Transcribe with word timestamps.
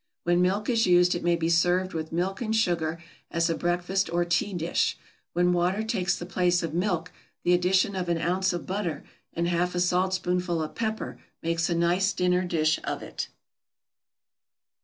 When 0.23 0.41
milk 0.41 0.67
is 0.67 0.87
used 0.87 1.13
it 1.13 1.23
may 1.23 1.35
be 1.35 1.47
served 1.47 1.93
with 1.93 2.11
milk 2.11 2.41
and 2.41 2.55
sugar 2.55 2.97
as 3.29 3.51
a 3.51 3.53
breakfast 3.55 4.11
or 4.11 4.25
tea 4.25 4.51
dish; 4.51 4.97
when 5.33 5.53
water 5.53 5.83
takes 5.83 6.17
the 6.17 6.25
place 6.25 6.63
of 6.63 6.73
milk, 6.73 7.11
the 7.43 7.53
addition 7.53 7.95
of 7.95 8.09
an 8.09 8.17
ounce 8.17 8.51
of 8.51 8.65
butter, 8.65 9.03
and 9.33 9.47
half 9.47 9.75
a 9.75 9.79
saltspoonful 9.79 10.59
of 10.63 10.73
pepper 10.73 11.19
makes 11.43 11.69
a 11.69 11.75
nice 11.75 12.13
dinner 12.13 12.43
dish 12.45 12.79
of 12.83 13.03
it. 13.03 13.27